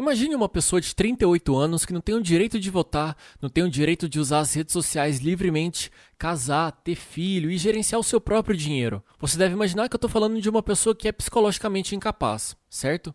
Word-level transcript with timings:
Imagine 0.00 0.34
uma 0.34 0.48
pessoa 0.48 0.80
de 0.80 0.94
38 0.94 1.54
anos 1.54 1.84
que 1.84 1.92
não 1.92 2.00
tem 2.00 2.14
o 2.14 2.22
direito 2.22 2.58
de 2.58 2.70
votar, 2.70 3.14
não 3.38 3.50
tem 3.50 3.62
o 3.62 3.68
direito 3.68 4.08
de 4.08 4.18
usar 4.18 4.38
as 4.38 4.54
redes 4.54 4.72
sociais 4.72 5.18
livremente, 5.18 5.92
casar, 6.16 6.72
ter 6.72 6.94
filho 6.94 7.50
e 7.50 7.58
gerenciar 7.58 8.00
o 8.00 8.02
seu 8.02 8.18
próprio 8.18 8.56
dinheiro. 8.56 9.04
Você 9.18 9.36
deve 9.36 9.52
imaginar 9.52 9.90
que 9.90 9.94
eu 9.94 9.98
estou 9.98 10.08
falando 10.08 10.40
de 10.40 10.48
uma 10.48 10.62
pessoa 10.62 10.96
que 10.96 11.06
é 11.06 11.12
psicologicamente 11.12 11.94
incapaz, 11.94 12.56
certo? 12.70 13.14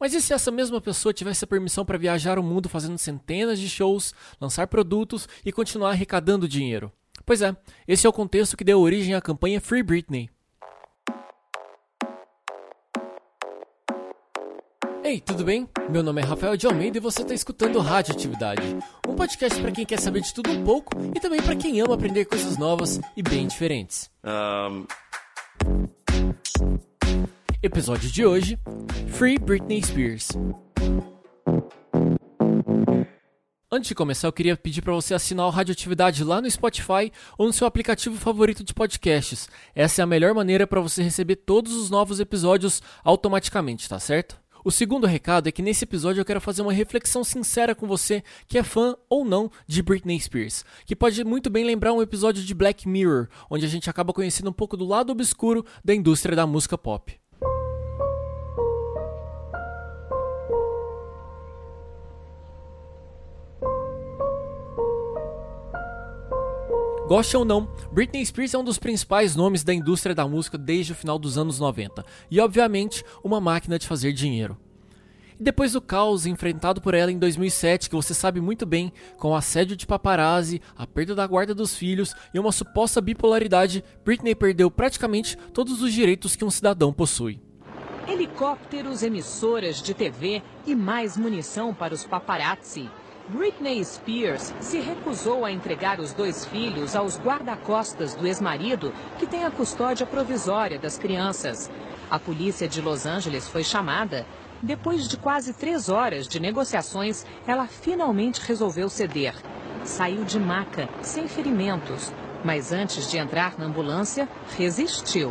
Mas 0.00 0.14
e 0.14 0.20
se 0.20 0.32
essa 0.32 0.50
mesma 0.50 0.80
pessoa 0.80 1.14
tivesse 1.14 1.44
a 1.44 1.46
permissão 1.46 1.84
para 1.84 1.96
viajar 1.96 2.40
o 2.40 2.42
mundo 2.42 2.68
fazendo 2.68 2.98
centenas 2.98 3.60
de 3.60 3.68
shows, 3.68 4.12
lançar 4.40 4.66
produtos 4.66 5.28
e 5.44 5.52
continuar 5.52 5.90
arrecadando 5.90 6.48
dinheiro? 6.48 6.90
Pois 7.24 7.40
é, 7.40 7.56
esse 7.86 8.04
é 8.04 8.10
o 8.10 8.12
contexto 8.12 8.56
que 8.56 8.64
deu 8.64 8.80
origem 8.80 9.14
à 9.14 9.20
campanha 9.20 9.60
Free 9.60 9.84
Britney. 9.84 10.28
Ei, 15.06 15.20
tudo 15.20 15.44
bem? 15.44 15.68
Meu 15.88 16.02
nome 16.02 16.20
é 16.20 16.24
Rafael 16.24 16.56
de 16.56 16.66
Almeida 16.66 16.98
e 16.98 17.00
você 17.00 17.22
está 17.22 17.32
escutando 17.32 17.78
Radioatividade, 17.78 18.60
um 19.06 19.14
podcast 19.14 19.60
para 19.60 19.70
quem 19.70 19.86
quer 19.86 20.00
saber 20.00 20.20
de 20.20 20.34
tudo 20.34 20.50
um 20.50 20.64
pouco 20.64 20.90
e 21.14 21.20
também 21.20 21.40
para 21.40 21.54
quem 21.54 21.80
ama 21.80 21.94
aprender 21.94 22.24
coisas 22.24 22.58
novas 22.58 22.98
e 23.16 23.22
bem 23.22 23.46
diferentes. 23.46 24.10
Um... 24.24 24.84
Episódio 27.62 28.10
de 28.10 28.26
hoje: 28.26 28.58
Free 29.06 29.38
Britney 29.38 29.80
Spears. 29.80 30.30
Antes 33.70 33.86
de 33.86 33.94
começar, 33.94 34.26
eu 34.26 34.32
queria 34.32 34.56
pedir 34.56 34.82
para 34.82 34.92
você 34.92 35.14
assinar 35.14 35.46
o 35.46 35.50
Radioatividade 35.50 36.24
lá 36.24 36.40
no 36.40 36.50
Spotify 36.50 37.12
ou 37.38 37.46
no 37.46 37.52
seu 37.52 37.68
aplicativo 37.68 38.16
favorito 38.16 38.64
de 38.64 38.74
podcasts. 38.74 39.48
Essa 39.72 40.02
é 40.02 40.04
a 40.04 40.06
melhor 40.06 40.34
maneira 40.34 40.66
para 40.66 40.80
você 40.80 41.00
receber 41.00 41.36
todos 41.36 41.74
os 41.74 41.90
novos 41.90 42.18
episódios 42.18 42.82
automaticamente, 43.04 43.88
tá 43.88 44.00
certo? 44.00 44.44
O 44.66 44.70
segundo 44.72 45.06
recado 45.06 45.48
é 45.48 45.52
que 45.52 45.62
nesse 45.62 45.84
episódio 45.84 46.20
eu 46.20 46.24
quero 46.24 46.40
fazer 46.40 46.60
uma 46.60 46.72
reflexão 46.72 47.22
sincera 47.22 47.72
com 47.72 47.86
você 47.86 48.24
que 48.48 48.58
é 48.58 48.64
fã 48.64 48.96
ou 49.08 49.24
não 49.24 49.48
de 49.64 49.80
Britney 49.80 50.18
Spears, 50.18 50.64
que 50.84 50.96
pode 50.96 51.22
muito 51.22 51.48
bem 51.48 51.64
lembrar 51.64 51.92
um 51.92 52.02
episódio 52.02 52.42
de 52.42 52.52
Black 52.52 52.88
Mirror, 52.88 53.28
onde 53.48 53.64
a 53.64 53.68
gente 53.68 53.88
acaba 53.88 54.12
conhecendo 54.12 54.50
um 54.50 54.52
pouco 54.52 54.76
do 54.76 54.84
lado 54.84 55.12
obscuro 55.12 55.64
da 55.84 55.94
indústria 55.94 56.34
da 56.34 56.48
música 56.48 56.76
pop. 56.76 57.16
Goste 67.06 67.36
ou 67.36 67.44
não, 67.44 67.68
Britney 67.92 68.26
Spears 68.26 68.52
é 68.52 68.58
um 68.58 68.64
dos 68.64 68.78
principais 68.78 69.36
nomes 69.36 69.62
da 69.62 69.72
indústria 69.72 70.12
da 70.12 70.26
música 70.26 70.58
desde 70.58 70.90
o 70.90 70.96
final 70.96 71.20
dos 71.20 71.38
anos 71.38 71.60
90 71.60 72.04
e, 72.28 72.40
obviamente, 72.40 73.04
uma 73.22 73.40
máquina 73.40 73.78
de 73.78 73.86
fazer 73.86 74.12
dinheiro. 74.12 74.58
E 75.38 75.42
depois 75.42 75.72
do 75.72 75.82
caos 75.82 76.24
enfrentado 76.24 76.80
por 76.80 76.94
ela 76.94 77.12
em 77.12 77.18
2007, 77.18 77.90
que 77.90 77.96
você 77.96 78.14
sabe 78.14 78.40
muito 78.40 78.64
bem, 78.64 78.90
com 79.18 79.32
o 79.32 79.34
assédio 79.34 79.76
de 79.76 79.86
paparazzi, 79.86 80.62
a 80.74 80.86
perda 80.86 81.14
da 81.14 81.26
guarda 81.26 81.54
dos 81.54 81.76
filhos 81.76 82.14
e 82.32 82.38
uma 82.38 82.50
suposta 82.50 83.02
bipolaridade, 83.02 83.84
Britney 84.02 84.34
perdeu 84.34 84.70
praticamente 84.70 85.36
todos 85.52 85.82
os 85.82 85.92
direitos 85.92 86.34
que 86.34 86.44
um 86.44 86.50
cidadão 86.50 86.90
possui. 86.90 87.38
Helicópteros, 88.08 89.02
emissoras 89.02 89.82
de 89.82 89.92
TV 89.92 90.42
e 90.66 90.74
mais 90.74 91.18
munição 91.18 91.74
para 91.74 91.92
os 91.92 92.04
paparazzi. 92.04 92.88
Britney 93.28 93.84
Spears 93.84 94.54
se 94.60 94.78
recusou 94.78 95.44
a 95.44 95.50
entregar 95.50 95.98
os 95.98 96.14
dois 96.14 96.46
filhos 96.46 96.94
aos 96.94 97.18
guarda-costas 97.18 98.14
do 98.14 98.26
ex-marido, 98.26 98.94
que 99.18 99.26
tem 99.26 99.44
a 99.44 99.50
custódia 99.50 100.06
provisória 100.06 100.78
das 100.78 100.96
crianças. 100.96 101.68
A 102.08 102.20
polícia 102.20 102.68
de 102.68 102.80
Los 102.80 103.04
Angeles 103.04 103.48
foi 103.48 103.64
chamada. 103.64 104.24
Depois 104.62 105.06
de 105.08 105.16
quase 105.16 105.52
três 105.52 105.88
horas 105.88 106.26
de 106.26 106.40
negociações, 106.40 107.24
ela 107.46 107.66
finalmente 107.66 108.40
resolveu 108.40 108.88
ceder. 108.88 109.34
Saiu 109.84 110.24
de 110.24 110.40
maca, 110.40 110.88
sem 111.02 111.28
ferimentos, 111.28 112.12
mas 112.44 112.72
antes 112.72 113.10
de 113.10 113.18
entrar 113.18 113.58
na 113.58 113.66
ambulância, 113.66 114.28
resistiu. 114.56 115.30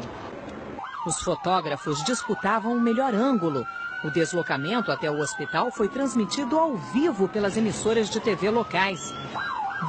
Os 1.06 1.22
fotógrafos 1.22 2.04
disputavam 2.04 2.74
o 2.76 2.82
melhor 2.82 3.14
ângulo 3.14 3.66
o 4.06 4.12
deslocamento 4.12 4.92
até 4.92 5.10
o 5.10 5.18
hospital 5.18 5.72
foi 5.72 5.90
transmitido 5.90 6.60
ao 6.60 6.78
vivo 6.78 7.28
pelas 7.28 7.58
emissoras 7.58 8.08
de 8.08 8.20
TV 8.20 8.52
locais. 8.52 9.12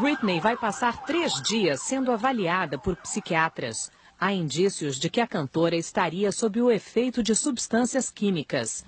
Britney 0.00 0.40
vai 0.40 0.56
passar 0.56 1.04
três 1.04 1.34
dias 1.42 1.82
sendo 1.82 2.10
avaliada 2.10 2.78
por 2.78 2.96
psiquiatras. 2.96 3.90
Há 4.18 4.32
indícios 4.32 4.98
de 4.98 5.10
que 5.10 5.20
a 5.20 5.26
cantora 5.26 5.76
estaria 5.76 6.32
sob 6.32 6.62
o 6.62 6.70
efeito 6.70 7.22
de 7.22 7.34
substâncias 7.34 8.08
químicas. 8.08 8.86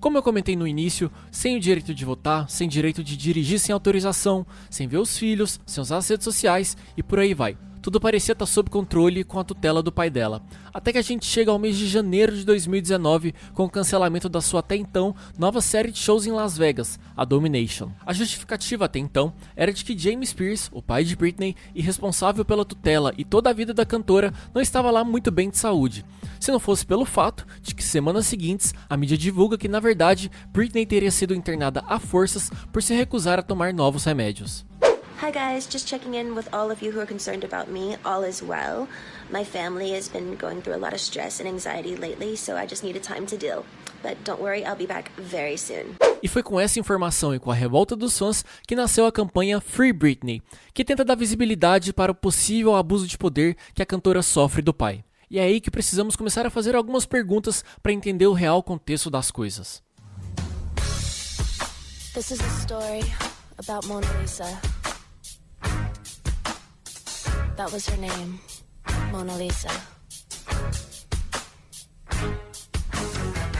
Como 0.00 0.16
eu 0.16 0.22
comentei 0.22 0.56
no 0.56 0.66
início, 0.66 1.10
sem 1.30 1.58
o 1.58 1.60
direito 1.60 1.94
de 1.94 2.04
votar, 2.06 2.48
sem 2.48 2.66
direito 2.66 3.04
de 3.04 3.18
dirigir 3.18 3.60
sem 3.60 3.72
autorização, 3.72 4.46
sem 4.70 4.88
ver 4.88 4.96
os 4.96 5.18
filhos, 5.18 5.60
sem 5.66 5.82
usar 5.82 5.98
as 5.98 6.08
redes 6.08 6.24
sociais 6.24 6.74
e 6.96 7.02
por 7.02 7.18
aí 7.18 7.34
vai. 7.34 7.69
Tudo 7.82 7.98
parecia 7.98 8.34
estar 8.34 8.44
sob 8.44 8.68
controle 8.68 9.24
com 9.24 9.38
a 9.38 9.44
tutela 9.44 9.82
do 9.82 9.90
pai 9.90 10.10
dela. 10.10 10.42
Até 10.72 10.92
que 10.92 10.98
a 10.98 11.02
gente 11.02 11.24
chega 11.24 11.50
ao 11.50 11.58
mês 11.58 11.78
de 11.78 11.86
janeiro 11.86 12.36
de 12.36 12.44
2019 12.44 13.34
com 13.54 13.64
o 13.64 13.70
cancelamento 13.70 14.28
da 14.28 14.42
sua 14.42 14.60
até 14.60 14.76
então 14.76 15.14
nova 15.38 15.62
série 15.62 15.90
de 15.90 15.98
shows 15.98 16.26
em 16.26 16.30
Las 16.32 16.58
Vegas, 16.58 16.98
a 17.16 17.24
Domination. 17.24 17.90
A 18.04 18.12
justificativa 18.12 18.84
até 18.84 18.98
então 18.98 19.32
era 19.56 19.72
de 19.72 19.82
que 19.82 19.98
James 19.98 20.34
Pierce, 20.34 20.68
o 20.72 20.82
pai 20.82 21.04
de 21.04 21.16
Britney 21.16 21.56
e 21.74 21.80
responsável 21.80 22.44
pela 22.44 22.66
tutela 22.66 23.14
e 23.16 23.24
toda 23.24 23.48
a 23.48 23.54
vida 23.54 23.72
da 23.72 23.86
cantora, 23.86 24.34
não 24.54 24.60
estava 24.60 24.90
lá 24.90 25.02
muito 25.02 25.30
bem 25.30 25.48
de 25.48 25.56
saúde. 25.56 26.04
Se 26.38 26.52
não 26.52 26.60
fosse 26.60 26.84
pelo 26.84 27.06
fato 27.06 27.46
de 27.62 27.74
que 27.74 27.82
semanas 27.82 28.26
seguintes 28.26 28.74
a 28.90 28.96
mídia 28.96 29.16
divulga 29.16 29.56
que 29.56 29.68
na 29.68 29.80
verdade 29.80 30.30
Britney 30.52 30.84
teria 30.84 31.10
sido 31.10 31.34
internada 31.34 31.82
a 31.88 31.98
forças 31.98 32.50
por 32.70 32.82
se 32.82 32.94
recusar 32.94 33.38
a 33.38 33.42
tomar 33.42 33.72
novos 33.72 34.04
remédios. 34.04 34.69
Hi 35.20 35.30
guys, 35.30 35.66
just 35.66 35.86
checking 35.86 36.14
in 36.14 36.34
with 36.34 36.48
all 36.50 36.70
of 36.70 36.80
you 36.80 36.92
who 36.92 36.98
are 36.98 37.04
concerned 37.04 37.44
about 37.44 37.68
me. 37.68 37.94
All 38.06 38.24
is 38.24 38.42
well. 38.42 38.88
My 39.30 39.44
family 39.44 39.92
has 39.92 40.08
been 40.08 40.34
going 40.34 40.62
through 40.62 40.74
a 40.74 40.80
lot 40.80 40.94
of 40.94 41.00
stress 41.00 41.40
and 41.40 41.46
anxiety 41.46 41.94
lately, 41.94 42.36
so 42.36 42.56
I 42.56 42.64
just 42.66 42.82
needed 42.82 43.02
time 43.02 43.26
to 43.26 43.36
deal. 43.36 43.66
But 44.02 44.16
don't 44.24 44.40
worry, 44.40 44.64
I'll 44.64 44.78
be 44.78 44.86
back 44.86 45.12
very 45.18 45.58
soon. 45.58 45.94
E 46.22 46.26
foi 46.26 46.42
com 46.42 46.58
essa 46.58 46.80
informação 46.80 47.34
e 47.34 47.38
com 47.38 47.50
a 47.50 47.54
revolta 47.54 47.94
dos 47.94 48.18
fãs 48.18 48.42
que 48.66 48.74
nasceu 48.74 49.04
a 49.04 49.12
campanha 49.12 49.60
Free 49.60 49.92
Britney, 49.92 50.40
que 50.72 50.86
tenta 50.86 51.04
dar 51.04 51.16
visibilidade 51.16 51.92
para 51.92 52.12
o 52.12 52.14
possível 52.14 52.74
abuso 52.74 53.06
de 53.06 53.18
poder 53.18 53.58
que 53.74 53.82
a 53.82 53.86
cantora 53.86 54.22
sofre 54.22 54.62
do 54.62 54.72
pai. 54.72 55.04
E 55.30 55.38
é 55.38 55.42
aí 55.42 55.60
que 55.60 55.70
precisamos 55.70 56.16
começar 56.16 56.46
a 56.46 56.50
fazer 56.50 56.74
algumas 56.74 57.04
perguntas 57.04 57.62
para 57.82 57.92
entender 57.92 58.26
o 58.26 58.32
real 58.32 58.62
contexto 58.62 59.10
das 59.10 59.30
coisas. 59.30 59.82
This 62.14 62.30
is 62.30 62.40
a 62.40 62.62
story 62.62 63.02
about 63.58 63.86
Mona 63.86 64.06
Lisa. 64.18 64.79
That 67.60 67.74
was 67.74 67.86
her 67.90 67.98
name, 67.98 68.40
Mona 69.12 69.36
Lisa. 69.36 69.68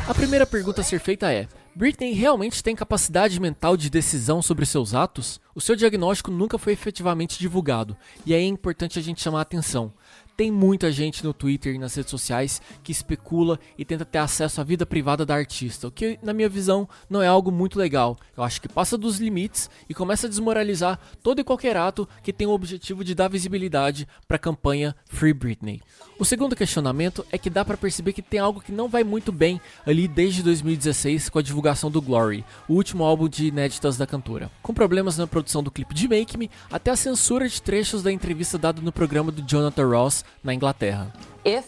A 0.09 0.15
primeira 0.15 0.47
pergunta 0.47 0.81
a 0.81 0.85
ser 0.85 1.01
feita 1.01 1.31
é: 1.31 1.47
Britney 1.75 2.15
realmente 2.15 2.63
tem 2.63 2.75
capacidade 2.75 3.39
mental 3.39 3.77
de 3.77 3.91
decisão 3.91 4.41
sobre 4.41 4.65
seus 4.65 4.95
atos? 4.95 5.39
O 5.55 5.61
seu 5.61 5.77
diagnóstico 5.77 6.31
nunca 6.31 6.57
foi 6.57 6.73
efetivamente 6.73 7.39
divulgado, 7.39 7.95
e 8.25 8.33
aí 8.33 8.43
é 8.43 8.47
importante 8.47 8.99
a 8.99 9.03
gente 9.03 9.21
chamar 9.21 9.41
a 9.41 9.43
atenção. 9.43 9.93
Tem 10.35 10.51
muita 10.51 10.91
gente 10.91 11.23
no 11.23 11.35
Twitter 11.35 11.75
e 11.75 11.79
nas 11.79 11.95
redes 11.95 12.11
sociais 12.11 12.63
que 12.83 12.91
especula 12.91 13.61
e 13.77 13.85
tenta 13.85 14.07
ter 14.07 14.17
acesso 14.17 14.59
à 14.63 14.65
vida 14.65 14.87
privada 14.87 15.27
da 15.27 15.35
artista, 15.35 15.89
o 15.89 15.91
que, 15.91 16.19
na 16.23 16.33
minha 16.33 16.49
visão, 16.49 16.89
não 17.11 17.21
é 17.21 17.27
algo 17.27 17.53
muito 17.53 17.79
legal. 17.79 18.17
Eu 18.41 18.45
acho 18.45 18.63
que 18.63 18.69
passa 18.71 18.97
dos 18.97 19.19
limites 19.19 19.69
e 19.87 19.93
começa 19.93 20.27
a 20.27 20.31
desmoralizar 20.31 20.99
todo 21.23 21.43
e 21.43 21.45
qualquer 21.45 21.77
ato 21.77 22.09
que 22.23 22.33
tem 22.33 22.47
o 22.47 22.53
objetivo 22.53 23.05
de 23.05 23.15
dar 23.15 23.29
visibilidade 23.29 24.09
para 24.27 24.37
a 24.37 24.39
campanha 24.39 24.97
Free 25.11 25.35
Britney. 25.35 25.83
O 26.19 26.25
segundo 26.25 26.57
questionamento 26.57 27.23
é 27.31 27.37
que 27.37 27.51
dá 27.51 27.67
para 27.67 27.77
perceber 27.77 28.15
que 28.15 28.23
tem 28.23 28.41
algo 28.41 28.63
que 28.63 28.73
não 28.73 28.89
vai 28.89 29.05
muito 29.05 29.31
bem 29.31 29.61
ali 29.87 30.09
desde 30.09 30.43
2016 30.43 31.29
com 31.29 31.39
a 31.39 31.43
divulgação 31.43 31.91
do 31.91 32.01
Glory, 32.01 32.43
o 32.67 32.77
último 32.77 33.05
álbum 33.05 33.29
de 33.29 33.49
inéditas 33.49 33.99
da 33.99 34.07
cantora. 34.07 34.51
Com 34.63 34.73
problemas 34.73 35.19
na 35.19 35.27
produção 35.27 35.63
do 35.63 35.71
clipe 35.71 35.93
de 35.93 36.09
Make 36.09 36.39
Me, 36.39 36.51
até 36.73 36.91
a 36.91 36.97
censura 36.97 37.47
de 37.47 37.61
trechos 37.61 38.03
da 38.03 38.11
entrevista 38.11 38.57
dada 38.57 38.81
no 38.81 38.91
programa 38.91 39.31
do 39.31 39.43
Jonathan 39.43 39.87
Ross 39.87 40.25
na 40.43 40.55
Inglaterra. 40.55 41.13
If 41.45 41.67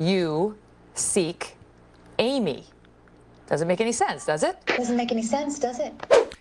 you 0.00 0.56
seek 0.92 1.50
Amy, 2.18 2.64
doesn't 3.50 3.66
make 3.66 3.80
any 3.80 3.92
sense, 3.92 4.24
does 4.24 4.44
it? 4.44 4.56
Doesn't 4.64 4.96
make 4.96 5.10
any 5.10 5.22
sense, 5.24 5.58
does 5.58 5.80
it? 5.80 5.92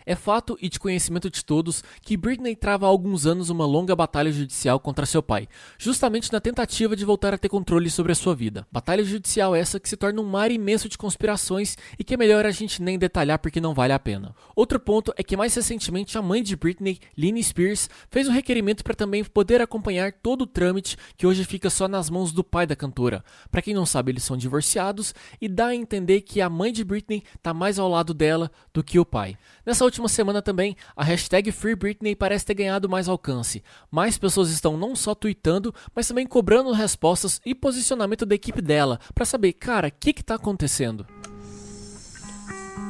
É 0.10 0.16
fato 0.16 0.58
e 0.60 0.68
de 0.68 0.80
conhecimento 0.80 1.30
de 1.30 1.46
todos 1.46 1.84
que 2.02 2.18
Britney 2.18 2.56
trava 2.56 2.88
há 2.88 2.90
alguns 2.90 3.28
anos 3.28 3.52
uma 3.52 3.64
longa 3.64 3.96
batalha 3.96 4.32
judicial 4.32 4.80
contra 4.80 5.06
seu 5.06 5.22
pai, 5.22 5.48
justamente 5.78 6.34
na 6.34 6.40
tentativa 6.40 6.96
de 6.96 7.06
voltar 7.06 7.32
a 7.32 7.38
ter 7.38 7.48
controle 7.48 7.92
sobre 7.92 8.12
a 8.12 8.16
sua 8.16 8.34
vida. 8.34 8.66
Batalha 8.72 9.04
judicial 9.04 9.56
essa 9.56 9.80
que 9.80 9.88
se 9.88 9.96
torna 9.96 10.20
um 10.20 10.26
mar 10.26 10.50
imenso 10.50 10.90
de 10.90 10.98
conspirações 10.98 11.78
e 12.00 12.04
que 12.04 12.16
é 12.16 12.18
melhor 12.18 12.44
a 12.44 12.50
gente 12.50 12.82
nem 12.82 12.98
detalhar 12.98 13.38
porque 13.38 13.62
não 13.62 13.76
vale 13.76 13.94
a 13.94 14.00
pena. 14.00 14.34
Outro 14.56 14.80
ponto 14.80 15.14
é 15.16 15.22
que 15.22 15.38
mais 15.38 15.54
recentemente 15.54 16.18
a 16.18 16.24
mãe 16.24 16.42
de 16.42 16.56
Britney, 16.56 16.98
Lynne 17.16 17.44
Spears, 17.44 17.88
fez 18.10 18.28
um 18.28 18.32
requerimento 18.32 18.84
para 18.84 18.96
também 18.96 19.24
poder 19.24 19.62
acompanhar 19.62 20.12
todo 20.12 20.42
o 20.42 20.48
trâmite 20.48 20.98
que 21.18 21.28
hoje 21.28 21.46
fica 21.46 21.70
só 21.70 21.88
nas 21.88 22.10
mãos 22.10 22.32
do 22.32 22.44
pai 22.44 22.66
da 22.66 22.76
cantora. 22.76 23.24
Para 23.52 23.62
quem 23.62 23.76
não 23.76 23.86
sabe, 23.86 24.12
eles 24.12 24.24
são 24.24 24.36
divorciados 24.36 25.14
e 25.40 25.48
dá 25.48 25.68
a 25.68 25.76
entender 25.76 26.22
que 26.22 26.42
a 26.42 26.50
mãe 26.50 26.74
de 26.74 26.84
Britney 26.84 27.22
está 27.36 27.54
mais 27.54 27.78
ao 27.78 27.88
lado 27.88 28.12
dela 28.12 28.50
do 28.74 28.84
que 28.84 28.98
o 28.98 29.06
pai. 29.06 29.38
Nessa 29.64 29.86
última 29.86 29.99
semana 30.08 30.42
também, 30.42 30.78
a 30.96 31.04
hashtag 31.04 31.52
Free 31.52 31.76
Britney 31.76 32.16
parece 32.16 32.46
ter 32.46 32.54
ganhado 32.54 32.88
mais 32.88 33.10
alcance. 33.10 33.64
Mais 33.92 34.18
pessoas 34.18 34.50
estão 34.50 34.78
não 34.78 34.96
só 34.96 35.14
tweetando, 35.14 35.74
mas 35.94 36.08
também 36.08 36.26
cobrando 36.26 36.72
respostas 36.72 37.42
e 37.46 37.54
posicionamento 37.56 38.26
da 38.26 38.36
equipe 38.36 38.62
dela 38.62 39.00
para 39.14 39.26
saber, 39.26 39.54
cara, 39.54 39.90
o 39.90 39.92
que 39.92 40.12
está 40.12 40.36
acontecendo. 40.36 41.06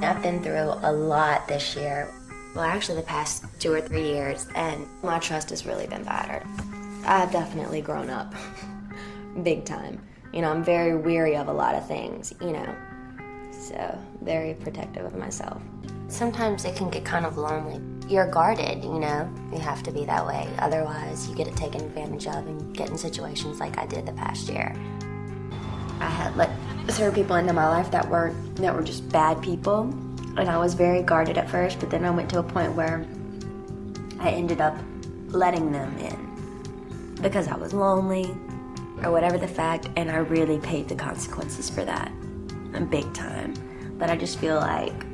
I've 0.01 0.21
been 0.21 0.41
through 0.41 0.73
a 0.83 0.91
lot 0.91 1.47
this 1.47 1.75
year. 1.75 2.07
Well, 2.55 2.63
actually, 2.63 3.01
the 3.01 3.07
past 3.07 3.43
two 3.59 3.73
or 3.73 3.81
three 3.81 4.07
years, 4.07 4.47
and 4.55 4.87
my 5.03 5.19
trust 5.19 5.49
has 5.49 5.65
really 5.65 5.87
been 5.87 6.03
battered. 6.03 6.43
I've 7.05 7.31
definitely 7.31 7.81
grown 7.81 8.09
up. 8.09 8.33
Big 9.43 9.65
time. 9.65 10.01
You 10.33 10.41
know, 10.41 10.51
I'm 10.51 10.63
very 10.63 10.95
weary 10.95 11.35
of 11.35 11.47
a 11.47 11.53
lot 11.53 11.75
of 11.75 11.87
things, 11.87 12.33
you 12.41 12.51
know. 12.53 12.75
So, 13.51 13.97
very 14.21 14.53
protective 14.53 15.05
of 15.05 15.15
myself. 15.15 15.61
Sometimes 16.09 16.65
it 16.65 16.75
can 16.75 16.89
get 16.89 17.05
kind 17.05 17.25
of 17.25 17.37
lonely. 17.37 17.79
You're 18.09 18.29
guarded, 18.29 18.83
you 18.83 18.99
know. 18.99 19.31
You 19.53 19.59
have 19.59 19.83
to 19.83 19.91
be 19.91 20.05
that 20.05 20.25
way. 20.25 20.49
Otherwise, 20.57 21.29
you 21.29 21.35
get 21.35 21.55
taken 21.55 21.81
advantage 21.81 22.25
of 22.25 22.47
and 22.47 22.75
get 22.75 22.89
in 22.89 22.97
situations 22.97 23.59
like 23.59 23.77
I 23.77 23.85
did 23.85 24.07
the 24.07 24.13
past 24.13 24.49
year. 24.49 24.75
I 25.99 26.09
had 26.09 26.35
let 26.35 26.49
certain 26.89 27.13
people 27.13 27.35
into 27.35 27.53
my 27.53 27.67
life 27.67 27.91
that 27.91 28.09
were 28.09 28.33
that 28.55 28.73
were 28.73 28.81
just 28.81 29.07
bad 29.09 29.39
people, 29.43 29.81
and 30.35 30.49
I 30.49 30.57
was 30.57 30.73
very 30.73 31.03
guarded 31.03 31.37
at 31.37 31.47
first. 31.47 31.79
But 31.79 31.91
then 31.91 32.03
I 32.03 32.09
went 32.09 32.29
to 32.31 32.39
a 32.39 32.43
point 32.43 32.73
where 32.73 33.05
I 34.19 34.31
ended 34.31 34.61
up 34.61 34.75
letting 35.27 35.71
them 35.71 35.95
in 35.99 37.15
because 37.21 37.47
I 37.47 37.55
was 37.55 37.73
lonely 37.73 38.35
or 39.03 39.11
whatever 39.11 39.37
the 39.37 39.47
fact, 39.47 39.89
and 39.95 40.09
I 40.09 40.17
really 40.17 40.57
paid 40.57 40.89
the 40.89 40.95
consequences 40.95 41.69
for 41.69 41.85
that, 41.85 42.11
and 42.73 42.89
big 42.89 43.13
time. 43.13 43.53
But 43.99 44.09
I 44.09 44.17
just 44.17 44.39
feel 44.39 44.55
like 44.55 45.05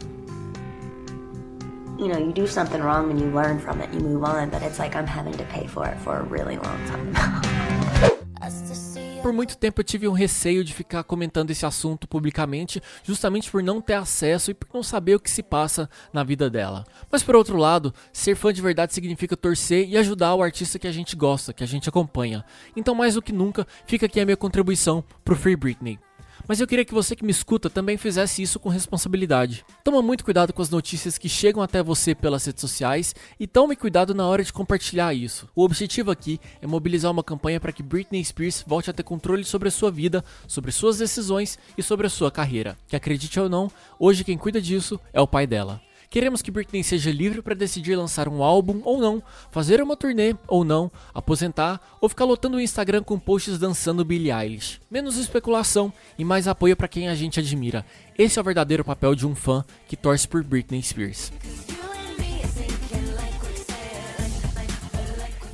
you 1.97 2.07
know, 2.07 2.17
you 2.17 2.31
do 2.31 2.47
something 2.47 2.81
wrong 2.81 3.09
and 3.09 3.19
you 3.19 3.27
learn 3.27 3.59
from 3.59 3.81
it, 3.81 3.93
you 3.93 3.99
move 3.99 4.23
on, 4.23 4.49
but 4.49 4.61
it's 4.61 4.79
like 4.79 4.95
I'm 4.95 5.07
having 5.07 5.33
to 5.33 5.43
pay 5.45 5.67
for 5.67 5.85
it 5.85 5.97
for 5.99 6.17
a 6.17 6.23
really 6.23 6.57
long 6.57 6.79
time. 6.87 7.13
por 9.25 9.33
muito 9.33 9.57
tempo 9.57 9.81
eu 9.81 9.83
tive 9.83 10.07
um 10.07 10.11
receio 10.11 10.63
de 10.63 10.71
ficar 10.71 11.03
comentando 11.03 11.49
esse 11.49 11.65
assunto 11.65 12.07
publicamente, 12.07 12.79
justamente 13.03 13.49
por 13.49 13.63
não 13.63 13.81
ter 13.81 13.95
acesso 13.95 14.51
e 14.51 14.53
por 14.53 14.67
não 14.71 14.83
saber 14.83 15.15
o 15.15 15.19
que 15.19 15.31
se 15.31 15.41
passa 15.41 15.89
na 16.13 16.23
vida 16.23 16.47
dela. 16.47 16.83
Mas 17.11 17.23
por 17.23 17.35
outro 17.35 17.57
lado, 17.57 17.91
ser 18.13 18.35
fã 18.35 18.53
de 18.53 18.61
verdade 18.61 18.93
significa 18.93 19.35
torcer 19.35 19.89
e 19.89 19.97
ajudar 19.97 20.35
o 20.35 20.43
artista 20.43 20.77
que 20.77 20.87
a 20.87 20.91
gente 20.91 21.15
gosta, 21.15 21.53
que 21.53 21.63
a 21.63 21.67
gente 21.67 21.89
acompanha. 21.89 22.45
Então, 22.75 22.93
mais 22.93 23.15
do 23.15 23.21
que 23.21 23.33
nunca, 23.33 23.65
fica 23.87 24.05
aqui 24.05 24.19
a 24.19 24.25
minha 24.25 24.37
contribuição 24.37 25.03
pro 25.23 25.35
Free 25.35 25.55
Britney 25.55 25.97
mas 26.47 26.59
eu 26.59 26.67
queria 26.67 26.85
que 26.85 26.93
você 26.93 27.15
que 27.15 27.25
me 27.25 27.31
escuta 27.31 27.69
também 27.69 27.97
fizesse 27.97 28.41
isso 28.41 28.59
com 28.59 28.69
responsabilidade. 28.69 29.65
Toma 29.83 30.01
muito 30.01 30.23
cuidado 30.23 30.53
com 30.53 30.61
as 30.61 30.69
notícias 30.69 31.17
que 31.17 31.29
chegam 31.29 31.61
até 31.61 31.81
você 31.81 32.13
pelas 32.13 32.45
redes 32.45 32.61
sociais 32.61 33.15
e 33.39 33.47
tome 33.47 33.75
cuidado 33.75 34.13
na 34.13 34.27
hora 34.27 34.43
de 34.43 34.53
compartilhar 34.53 35.13
isso. 35.13 35.49
O 35.55 35.63
objetivo 35.63 36.11
aqui 36.11 36.39
é 36.61 36.67
mobilizar 36.67 37.11
uma 37.11 37.23
campanha 37.23 37.59
para 37.59 37.71
que 37.71 37.83
Britney 37.83 38.23
Spears 38.23 38.63
volte 38.65 38.89
a 38.89 38.93
ter 38.93 39.03
controle 39.03 39.43
sobre 39.43 39.67
a 39.67 39.71
sua 39.71 39.91
vida, 39.91 40.23
sobre 40.47 40.71
suas 40.71 40.97
decisões 40.97 41.57
e 41.77 41.83
sobre 41.83 42.07
a 42.07 42.09
sua 42.09 42.31
carreira. 42.31 42.77
Que 42.87 42.95
acredite 42.95 43.39
ou 43.39 43.49
não, 43.49 43.71
hoje 43.99 44.23
quem 44.23 44.37
cuida 44.37 44.61
disso 44.61 44.99
é 45.13 45.21
o 45.21 45.27
pai 45.27 45.47
dela. 45.47 45.81
Queremos 46.09 46.41
que 46.41 46.51
Britney 46.51 46.83
seja 46.83 47.11
livre 47.11 47.41
para 47.41 47.55
decidir 47.55 47.95
lançar 47.95 48.27
um 48.27 48.43
álbum 48.43 48.81
ou 48.83 48.99
não, 48.99 49.21
fazer 49.51 49.81
uma 49.81 49.97
turnê 49.97 50.35
ou 50.47 50.63
não, 50.63 50.91
aposentar 51.13 51.79
ou 52.01 52.09
ficar 52.09 52.25
lotando 52.25 52.57
o 52.57 52.61
Instagram 52.61 53.03
com 53.03 53.19
posts 53.19 53.57
dançando 53.57 54.05
Billie 54.05 54.31
Eilish. 54.31 54.79
Menos 54.89 55.17
especulação 55.17 55.91
e 56.17 56.23
mais 56.23 56.47
apoio 56.47 56.75
para 56.75 56.87
quem 56.87 57.09
a 57.09 57.15
gente 57.15 57.39
admira. 57.39 57.85
Esse 58.17 58.39
é 58.39 58.41
o 58.41 58.45
verdadeiro 58.45 58.83
papel 58.83 59.15
de 59.15 59.27
um 59.27 59.35
fã 59.35 59.63
que 59.87 59.97
torce 59.97 60.27
por 60.27 60.43
Britney 60.43 60.81
Spears. 60.81 61.31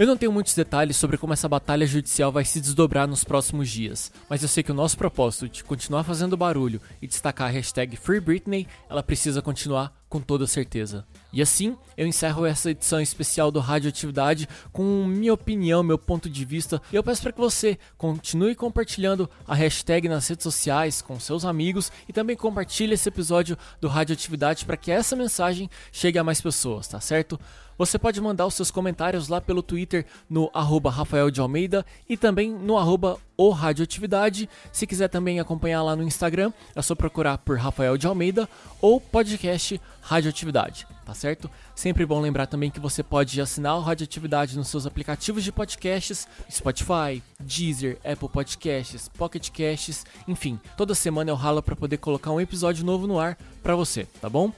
Eu 0.02 0.08
não 0.08 0.18
tenho 0.18 0.32
muitos 0.32 0.56
detalhes 0.56 0.98
sobre 0.98 1.16
como 1.16 1.34
essa 1.34 1.48
batalha 1.48 1.86
judicial 1.86 2.32
vai 2.32 2.44
se 2.44 2.60
desdobrar 2.60 3.08
nos 3.08 3.24
próximos 3.24 3.70
dias, 3.70 4.12
mas 4.28 4.42
eu 4.42 4.50
sei 4.50 4.64
que 4.64 4.72
o 4.72 4.74
nosso 4.74 4.98
propósito 4.98 5.48
de 5.48 5.64
continuar 5.64 6.04
fazendo 6.04 6.36
barulho 6.36 6.82
e 7.00 7.06
destacar 7.06 7.50
a 7.50 7.52
hashtag 7.52 7.96
Free 7.96 8.20
Britney, 8.20 8.68
ela 8.90 9.04
precisa 9.04 9.44
continuar 9.44 10.01
com 10.12 10.20
toda 10.20 10.46
certeza. 10.46 11.06
E 11.32 11.42
assim, 11.42 11.78
eu 11.96 12.06
encerro 12.06 12.46
essa 12.46 12.70
edição 12.70 13.00
especial 13.00 13.50
do 13.50 13.62
Radioatividade 13.62 14.46
com 14.74 15.06
minha 15.06 15.34
opinião, 15.34 15.82
meu 15.82 15.98
ponto 15.98 16.30
de 16.30 16.44
vista. 16.44 16.82
E 16.92 16.98
eu 16.98 17.02
peço 17.04 17.22
para 17.22 17.32
que 17.32 17.40
você 17.40 17.80
continue 17.98 18.54
compartilhando 18.54 19.30
a 19.48 19.56
hashtag 19.56 20.10
nas 20.10 20.28
redes 20.28 20.44
sociais 20.44 21.02
com 21.02 21.18
seus 21.18 21.46
amigos 21.46 21.94
e 22.10 22.14
também 22.14 22.36
compartilhe 22.36 22.94
esse 22.94 23.08
episódio 23.08 23.58
do 23.80 23.88
Radioatividade 23.88 24.66
para 24.66 24.76
que 24.76 24.92
essa 24.92 25.16
mensagem 25.16 25.70
chegue 25.94 26.20
a 26.20 26.26
mais 26.26 26.42
pessoas, 26.42 26.90
tá 26.90 27.00
certo? 27.00 27.40
Você 27.78 27.98
pode 27.98 28.22
mandar 28.22 28.46
os 28.46 28.54
seus 28.54 28.70
comentários 28.70 29.28
lá 29.28 29.42
pelo 29.42 29.64
Twitter 29.64 30.06
no 30.30 30.52
arroba 30.54 30.92
Rafael 30.92 31.32
de 31.32 31.40
Almeida 31.42 31.84
e 32.08 32.16
também 32.16 32.52
no 32.52 32.78
arroba 32.78 33.18
o 33.36 33.50
Radioatividade. 33.50 34.48
Se 34.72 34.86
quiser 34.86 35.08
também 35.08 35.40
acompanhar 35.40 35.82
lá 35.82 35.96
no 35.96 36.04
Instagram, 36.04 36.54
é 36.76 36.82
só 36.84 36.94
procurar 36.94 37.40
por 37.40 37.58
Rafael 37.58 37.98
de 37.98 38.06
Almeida 38.06 38.48
ou 38.80 39.02
podcast 39.02 39.82
Radioatividade, 40.02 40.88
tá 41.06 41.14
certo? 41.14 41.50
Sempre 41.76 42.06
bom 42.06 42.20
lembrar 42.20 42.48
também 42.48 42.70
que 42.70 42.80
você 42.80 43.04
pode 43.04 43.40
assinar 43.40 43.78
o 43.78 43.82
Radioatividade 43.82 44.58
nos 44.58 44.68
seus 44.68 44.86
aplicativos 44.86 45.44
de 45.44 45.52
podcasts, 45.52 46.28
Spotify, 46.50 47.24
Deezer, 47.40 47.98
Apple 48.04 48.30
Podcasts, 48.30 49.08
Pocket 49.10 49.50
Casts, 49.50 50.06
enfim, 50.28 50.60
toda 50.76 50.96
semana 50.96 51.30
eu 51.30 51.36
ralo 51.36 51.62
para 51.62 51.76
poder 51.76 51.98
colocar 51.98 52.32
um 52.32 52.42
episódio 52.42 52.86
novo 52.86 53.08
no 53.08 53.20
ar 53.20 53.38
para 53.62 53.76
você, 53.76 54.06
tá 54.20 54.30
bom? 54.30 54.52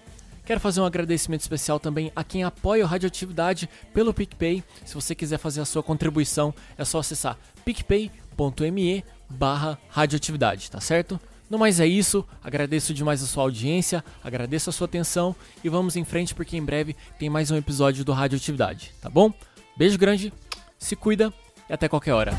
Quero 0.45 0.59
fazer 0.59 0.81
um 0.81 0.85
agradecimento 0.85 1.41
especial 1.41 1.79
também 1.79 2.11
a 2.15 2.23
quem 2.23 2.43
apoia 2.43 2.83
o 2.83 2.87
Radioatividade 2.87 3.69
pelo 3.93 4.13
PicPay. 4.13 4.61
Se 4.85 4.93
você 4.93 5.15
quiser 5.15 5.37
fazer 5.37 5.61
a 5.61 5.65
sua 5.65 5.81
contribuição, 5.81 6.53
é 6.77 6.83
só 6.83 6.99
acessar 6.99 7.37
picpay.me 7.63 9.05
barra 9.29 9.79
radioatividade, 9.89 10.69
tá 10.69 10.81
certo? 10.81 11.19
No 11.53 11.59
mais 11.59 11.79
é 11.79 11.85
isso, 11.85 12.25
agradeço 12.43 12.95
demais 12.95 13.21
a 13.21 13.27
sua 13.27 13.43
audiência, 13.43 14.03
agradeço 14.23 14.71
a 14.71 14.73
sua 14.73 14.85
atenção 14.85 15.35
e 15.63 15.69
vamos 15.69 15.95
em 15.95 16.03
frente 16.03 16.33
porque 16.33 16.57
em 16.57 16.65
breve 16.65 16.95
tem 17.19 17.29
mais 17.29 17.51
um 17.51 17.55
episódio 17.55 18.03
do 18.03 18.11
Radioatividade, 18.11 18.91
tá 18.99 19.07
bom? 19.07 19.31
Beijo 19.77 19.99
grande, 19.99 20.33
se 20.79 20.95
cuida 20.95 21.31
e 21.69 21.73
até 21.73 21.87
qualquer 21.87 22.13
hora. 22.13 22.33